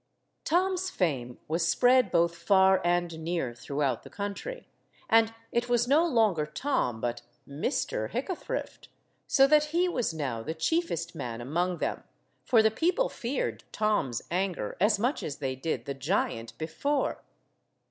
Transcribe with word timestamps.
Tom's 0.43 0.89
fame 0.89 1.37
was 1.47 1.63
spread 1.67 2.09
both 2.09 2.35
far 2.35 2.81
and 2.83 3.19
near 3.23 3.53
throughout 3.53 4.01
the 4.01 4.09
country, 4.09 4.67
and 5.07 5.31
it 5.51 5.69
was 5.69 5.87
no 5.87 6.03
longer 6.07 6.47
Tom 6.47 6.99
but 6.99 7.21
Mr. 7.47 8.09
Hickathrift, 8.09 8.87
so 9.27 9.45
that 9.45 9.65
he 9.65 9.87
was 9.87 10.11
now 10.11 10.41
the 10.41 10.55
chiefest 10.55 11.13
man 11.13 11.39
among 11.39 11.77
them, 11.77 12.01
for 12.43 12.63
the 12.63 12.71
people 12.71 13.09
feared 13.09 13.63
Tom's 13.71 14.23
anger 14.31 14.75
as 14.81 14.97
much 14.97 15.21
as 15.21 15.37
they 15.37 15.55
did 15.55 15.85
the 15.85 15.93
giant 15.93 16.57
before. 16.57 17.23